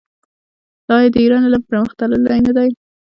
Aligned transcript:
آیا 0.95 1.09
د 1.13 1.15
ایران 1.23 1.43
علم 1.47 1.61
پرمختللی 1.69 2.39
نه 2.45 2.51
دی؟ 2.57 2.69